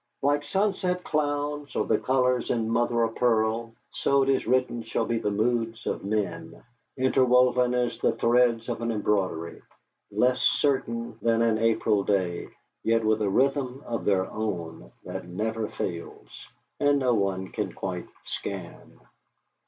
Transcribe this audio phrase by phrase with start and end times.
[0.23, 5.05] Like sunset clouds or the colours in mother o' pearl, so, it is written, shall
[5.05, 6.63] be the moods of men
[6.97, 9.61] interwoven as the threads of an embroidery,
[10.09, 12.49] less certain than an April day,
[12.81, 16.47] yet with a rhythm of their own that never fails,
[16.79, 18.99] and no one can quite scan.